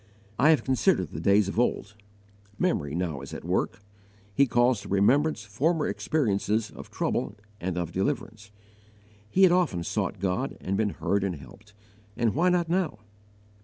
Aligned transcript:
"I 0.39 0.49
have 0.49 0.63
considered 0.63 1.09
the 1.11 1.19
days 1.19 1.47
of 1.47 1.59
old." 1.59 1.93
Memory 2.57 2.95
now 2.95 3.21
is 3.21 3.35
at 3.35 3.45
work. 3.45 3.83
He 4.33 4.47
calls 4.47 4.81
to 4.81 4.87
remembrance 4.87 5.43
former 5.43 5.87
experiences 5.87 6.71
of 6.71 6.89
trouble 6.89 7.35
and 7.59 7.77
of 7.77 7.91
deliverance. 7.91 8.49
He 9.29 9.43
had 9.43 9.51
often 9.51 9.83
sought 9.83 10.19
God 10.19 10.57
and 10.59 10.75
been 10.75 10.89
heard 10.89 11.23
and 11.23 11.35
helped, 11.35 11.75
and 12.17 12.33
why 12.33 12.49
not 12.49 12.67
now? 12.67 12.97